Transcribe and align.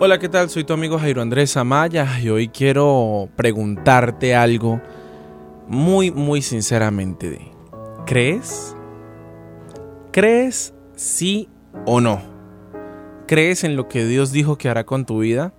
Hola, 0.00 0.20
¿qué 0.20 0.28
tal? 0.28 0.48
Soy 0.48 0.62
tu 0.62 0.72
amigo 0.72 0.96
Jairo 0.96 1.22
Andrés 1.22 1.56
Amaya 1.56 2.20
y 2.20 2.28
hoy 2.28 2.46
quiero 2.46 3.28
preguntarte 3.34 4.36
algo 4.36 4.80
muy, 5.66 6.12
muy 6.12 6.40
sinceramente. 6.40 7.50
¿Crees? 8.06 8.76
¿Crees 10.12 10.72
sí 10.94 11.48
o 11.84 12.00
no? 12.00 12.22
¿Crees 13.26 13.64
en 13.64 13.74
lo 13.74 13.88
que 13.88 14.04
Dios 14.06 14.30
dijo 14.30 14.56
que 14.56 14.68
hará 14.68 14.86
con 14.86 15.04
tu 15.04 15.18
vida? 15.18 15.52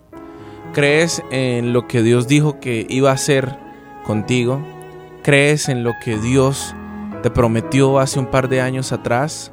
¿Crees 0.72 1.22
en 1.32 1.74
lo 1.74 1.90
que 1.90 2.02
Dios 2.02 2.30
dijo 2.30 2.62
que 2.62 2.88
iba 2.88 3.10
a 3.10 3.16
hacer 3.16 3.58
contigo? 4.06 4.66
¿Crees 5.22 5.68
en 5.68 5.84
lo 5.84 5.92
que 6.02 6.18
Dios 6.18 6.74
te 7.24 7.30
prometió 7.30 8.00
hace 8.00 8.20
un 8.20 8.28
par 8.28 8.48
de 8.48 8.62
años 8.62 8.94
atrás? 8.94 9.52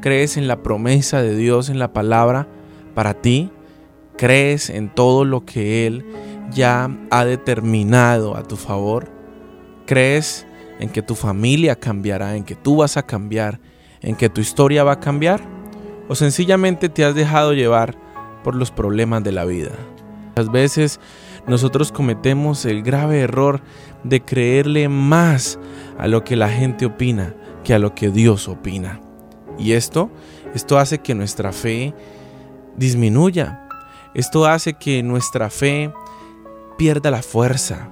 ¿Crees 0.00 0.36
en 0.36 0.46
la 0.46 0.62
promesa 0.62 1.22
de 1.22 1.34
Dios 1.34 1.70
en 1.70 1.80
la 1.80 1.92
palabra 1.92 2.46
para 2.94 3.14
ti? 3.14 3.50
¿Crees 4.18 4.68
en 4.68 4.88
todo 4.88 5.24
lo 5.24 5.44
que 5.44 5.86
Él 5.86 6.04
ya 6.50 6.90
ha 7.10 7.24
determinado 7.24 8.36
a 8.36 8.42
tu 8.42 8.56
favor? 8.56 9.08
¿Crees 9.86 10.44
en 10.80 10.90
que 10.90 11.02
tu 11.02 11.14
familia 11.14 11.76
cambiará, 11.76 12.36
en 12.36 12.44
que 12.44 12.56
tú 12.56 12.76
vas 12.76 12.96
a 12.96 13.04
cambiar, 13.04 13.60
en 14.02 14.16
que 14.16 14.28
tu 14.28 14.40
historia 14.40 14.84
va 14.84 14.92
a 14.92 15.00
cambiar? 15.00 15.40
¿O 16.08 16.16
sencillamente 16.16 16.88
te 16.88 17.04
has 17.04 17.14
dejado 17.14 17.54
llevar 17.54 17.96
por 18.42 18.54
los 18.56 18.72
problemas 18.72 19.22
de 19.22 19.32
la 19.32 19.44
vida? 19.44 19.70
Muchas 20.30 20.50
veces 20.50 21.00
nosotros 21.46 21.92
cometemos 21.92 22.64
el 22.64 22.82
grave 22.82 23.20
error 23.20 23.60
de 24.02 24.20
creerle 24.20 24.88
más 24.88 25.58
a 25.96 26.08
lo 26.08 26.24
que 26.24 26.36
la 26.36 26.48
gente 26.48 26.86
opina 26.86 27.34
que 27.62 27.74
a 27.74 27.78
lo 27.78 27.94
que 27.94 28.10
Dios 28.10 28.48
opina. 28.48 29.00
Y 29.58 29.72
esto, 29.72 30.10
esto 30.54 30.78
hace 30.78 30.98
que 30.98 31.14
nuestra 31.14 31.52
fe 31.52 31.94
disminuya, 32.76 33.67
esto 34.14 34.46
hace 34.46 34.74
que 34.74 35.02
nuestra 35.02 35.50
fe 35.50 35.92
pierda 36.76 37.10
la 37.10 37.22
fuerza. 37.22 37.88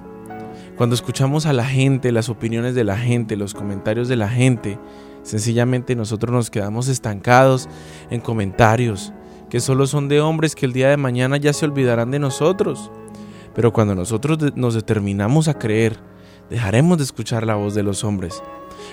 Cuando 0.75 0.95
escuchamos 0.95 1.45
a 1.45 1.53
la 1.53 1.65
gente, 1.65 2.11
las 2.11 2.29
opiniones 2.29 2.75
de 2.75 2.83
la 2.83 2.97
gente, 2.97 3.35
los 3.35 3.53
comentarios 3.53 4.07
de 4.07 4.15
la 4.15 4.29
gente, 4.29 4.79
sencillamente 5.23 5.95
nosotros 5.95 6.31
nos 6.31 6.49
quedamos 6.49 6.87
estancados 6.87 7.67
en 8.09 8.21
comentarios 8.21 9.13
que 9.49 9.59
solo 9.59 9.87
son 9.87 10.09
de 10.09 10.21
hombres 10.21 10.55
que 10.55 10.65
el 10.65 10.73
día 10.73 10.89
de 10.89 10.97
mañana 10.97 11.37
ya 11.37 11.53
se 11.53 11.65
olvidarán 11.65 12.11
de 12.11 12.19
nosotros. 12.19 12.91
Pero 13.55 13.73
cuando 13.73 13.95
nosotros 13.95 14.37
nos 14.55 14.73
determinamos 14.73 15.47
a 15.47 15.57
creer, 15.57 15.97
dejaremos 16.49 16.97
de 16.97 17.05
escuchar 17.05 17.45
la 17.45 17.55
voz 17.55 17.73
de 17.73 17.83
los 17.83 18.03
hombres 18.03 18.41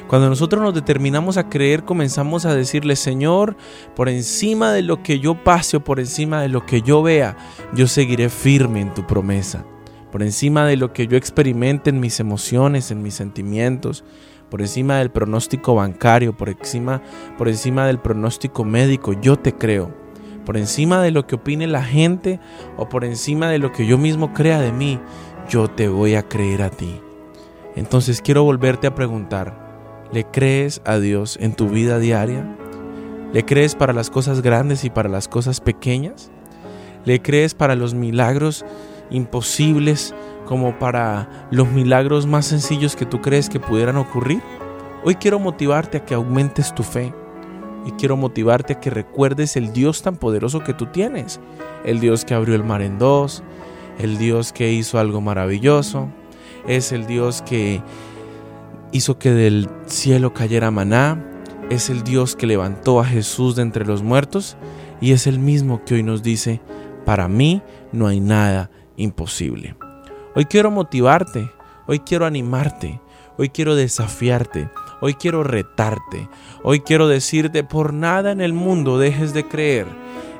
cuando 0.08 0.28
nosotros 0.28 0.62
nos 0.62 0.74
determinamos 0.74 1.36
a 1.36 1.48
creer, 1.48 1.84
comenzamos 1.84 2.44
a 2.46 2.54
decirle, 2.54 2.96
Señor, 2.96 3.56
por 3.96 4.08
encima 4.08 4.72
de 4.72 4.82
lo 4.82 5.02
que 5.02 5.20
yo 5.20 5.34
pase 5.42 5.78
o 5.78 5.84
por 5.84 6.00
encima 6.00 6.42
de 6.42 6.48
lo 6.48 6.66
que 6.66 6.82
yo 6.82 7.02
vea, 7.02 7.36
yo 7.74 7.86
seguiré 7.86 8.28
firme 8.28 8.80
en 8.80 8.94
tu 8.94 9.06
promesa. 9.06 9.64
Por 10.12 10.22
encima 10.22 10.66
de 10.66 10.76
lo 10.76 10.92
que 10.92 11.08
yo 11.08 11.16
experimente 11.16 11.90
en 11.90 11.98
mis 11.98 12.20
emociones, 12.20 12.90
en 12.90 13.02
mis 13.02 13.14
sentimientos, 13.14 14.04
por 14.48 14.60
encima 14.60 14.98
del 14.98 15.10
pronóstico 15.10 15.74
bancario, 15.74 16.36
por 16.36 16.48
encima, 16.48 17.02
por 17.36 17.48
encima 17.48 17.86
del 17.86 17.98
pronóstico 17.98 18.64
médico, 18.64 19.12
yo 19.12 19.36
te 19.36 19.54
creo. 19.54 19.92
Por 20.44 20.56
encima 20.56 21.02
de 21.02 21.10
lo 21.10 21.26
que 21.26 21.36
opine 21.36 21.66
la 21.66 21.82
gente 21.82 22.38
o 22.76 22.88
por 22.88 23.04
encima 23.04 23.48
de 23.48 23.58
lo 23.58 23.72
que 23.72 23.86
yo 23.86 23.98
mismo 23.98 24.32
crea 24.32 24.60
de 24.60 24.70
mí, 24.70 25.00
yo 25.48 25.68
te 25.68 25.88
voy 25.88 26.14
a 26.14 26.28
creer 26.28 26.62
a 26.62 26.70
ti. 26.70 27.00
Entonces 27.74 28.20
quiero 28.20 28.44
volverte 28.44 28.86
a 28.86 28.94
preguntar, 28.94 29.63
¿Le 30.14 30.22
crees 30.22 30.80
a 30.84 30.98
Dios 30.98 31.36
en 31.40 31.54
tu 31.54 31.68
vida 31.68 31.98
diaria? 31.98 32.46
¿Le 33.32 33.44
crees 33.44 33.74
para 33.74 33.92
las 33.92 34.10
cosas 34.10 34.42
grandes 34.42 34.84
y 34.84 34.90
para 34.90 35.08
las 35.08 35.26
cosas 35.26 35.60
pequeñas? 35.60 36.30
¿Le 37.04 37.20
crees 37.20 37.52
para 37.52 37.74
los 37.74 37.94
milagros 37.94 38.64
imposibles 39.10 40.14
como 40.46 40.78
para 40.78 41.48
los 41.50 41.66
milagros 41.66 42.28
más 42.28 42.46
sencillos 42.46 42.94
que 42.94 43.06
tú 43.06 43.20
crees 43.22 43.48
que 43.48 43.58
pudieran 43.58 43.96
ocurrir? 43.96 44.40
Hoy 45.02 45.16
quiero 45.16 45.40
motivarte 45.40 45.96
a 45.96 46.04
que 46.04 46.14
aumentes 46.14 46.72
tu 46.76 46.84
fe 46.84 47.12
y 47.84 47.90
quiero 47.90 48.16
motivarte 48.16 48.74
a 48.74 48.80
que 48.80 48.90
recuerdes 48.90 49.56
el 49.56 49.72
Dios 49.72 50.02
tan 50.02 50.14
poderoso 50.14 50.62
que 50.62 50.74
tú 50.74 50.86
tienes, 50.86 51.40
el 51.84 51.98
Dios 51.98 52.24
que 52.24 52.34
abrió 52.34 52.54
el 52.54 52.62
mar 52.62 52.82
en 52.82 53.00
dos, 53.00 53.42
el 53.98 54.16
Dios 54.16 54.52
que 54.52 54.72
hizo 54.72 55.00
algo 55.00 55.20
maravilloso, 55.20 56.08
es 56.68 56.92
el 56.92 57.06
Dios 57.08 57.42
que 57.42 57.82
hizo 58.94 59.18
que 59.18 59.32
del 59.32 59.68
cielo 59.86 60.32
cayera 60.32 60.70
maná, 60.70 61.20
es 61.68 61.90
el 61.90 62.04
Dios 62.04 62.36
que 62.36 62.46
levantó 62.46 63.00
a 63.00 63.04
Jesús 63.04 63.56
de 63.56 63.62
entre 63.62 63.84
los 63.84 64.04
muertos 64.04 64.56
y 65.00 65.10
es 65.10 65.26
el 65.26 65.40
mismo 65.40 65.84
que 65.84 65.94
hoy 65.94 66.04
nos 66.04 66.22
dice, 66.22 66.60
para 67.04 67.26
mí 67.26 67.60
no 67.90 68.06
hay 68.06 68.20
nada 68.20 68.70
imposible. 68.96 69.74
Hoy 70.36 70.44
quiero 70.44 70.70
motivarte, 70.70 71.50
hoy 71.88 71.98
quiero 71.98 72.24
animarte, 72.24 73.00
hoy 73.36 73.48
quiero 73.48 73.74
desafiarte, 73.74 74.70
hoy 75.00 75.14
quiero 75.14 75.42
retarte, 75.42 76.28
hoy 76.62 76.78
quiero 76.78 77.08
decirte, 77.08 77.64
por 77.64 77.92
nada 77.92 78.30
en 78.30 78.40
el 78.40 78.52
mundo 78.52 78.96
dejes 78.96 79.34
de 79.34 79.48
creer. 79.48 79.88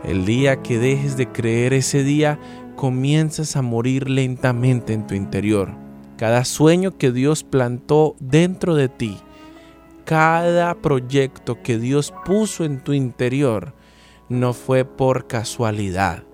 El 0.05 0.25
día 0.25 0.63
que 0.63 0.79
dejes 0.79 1.17
de 1.17 1.27
creer, 1.27 1.73
ese 1.73 2.05
día 2.05 2.39
comienzas 2.77 3.57
a 3.57 3.63
morir 3.63 4.09
lentamente 4.09 4.93
en 4.93 5.09
tu 5.09 5.17
interior 5.17 5.83
cada 6.17 6.45
sueño 6.45 6.97
que 6.97 7.13
Dios 7.13 7.45
plantó 7.45 8.17
dentro 8.21 8.75
de 8.75 8.89
ti, 8.89 9.19
cada 10.05 10.75
proyecto 10.75 11.63
que 11.63 11.79
Dios 11.79 12.13
puso 12.25 12.65
en 12.65 12.81
tu 12.81 12.93
interior, 12.93 13.75
no 14.29 14.53
fue 14.53 14.85
por 14.85 15.27
casualidad, 15.27 16.25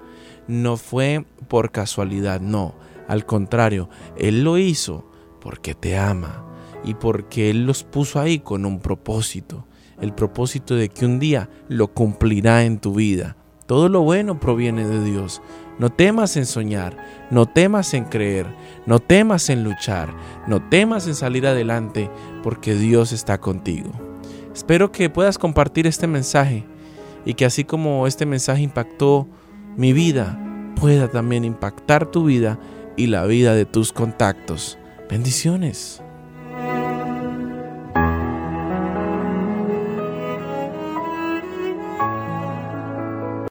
no 0.49 0.77
fue 0.77 1.25
por 1.49 1.71
casualidad, 1.71 2.41
no, 2.41 2.75
al 3.09 3.27
contrario, 3.27 3.89
Él 4.17 4.45
lo 4.45 4.59
hizo 4.59 5.05
porque 5.41 5.75
te 5.75 5.97
ama 5.97 6.45
y 6.85 6.95
porque 6.95 7.51
Él 7.51 7.67
los 7.67 7.85
puso 7.85 8.21
ahí 8.21 8.39
con 8.39 8.65
un 8.65 8.81
propósito, 8.81 9.67
el 10.01 10.13
propósito 10.15 10.75
de 10.77 10.89
que 10.89 11.07
un 11.07 11.19
día 11.19 11.49
lo 11.69 11.89
cumplirá 11.89 12.65
en 12.65 12.79
tu 12.79 12.95
vida. 12.95 13.37
Todo 13.67 13.89
lo 13.89 14.03
bueno 14.03 14.41
proviene 14.41 14.87
de 14.87 15.05
Dios. 15.05 15.43
No 15.81 15.89
temas 15.89 16.37
en 16.37 16.45
soñar, 16.45 16.95
no 17.31 17.47
temas 17.47 17.95
en 17.95 18.05
creer, 18.05 18.45
no 18.85 18.99
temas 18.99 19.49
en 19.49 19.65
luchar, 19.65 20.15
no 20.47 20.61
temas 20.69 21.07
en 21.07 21.15
salir 21.15 21.47
adelante, 21.47 22.11
porque 22.43 22.75
Dios 22.75 23.13
está 23.13 23.41
contigo. 23.41 23.91
Espero 24.55 24.93
que 24.93 25.09
puedas 25.09 25.39
compartir 25.39 25.87
este 25.87 26.07
mensaje 26.07 26.67
y 27.25 27.33
que 27.33 27.47
así 27.47 27.65
como 27.65 28.07
este 28.07 28.27
mensaje 28.27 28.61
impactó 28.61 29.27
mi 29.79 29.95
vida, 29.95 30.39
pueda 30.79 31.09
también 31.09 31.47
impactar 31.47 32.11
tu 32.11 32.25
vida 32.25 32.59
y 32.99 33.07
la 33.07 33.25
vida 33.25 33.55
de 33.55 33.65
tus 33.65 33.95
contactos. 33.95 34.79
Bendiciones. 35.09 36.03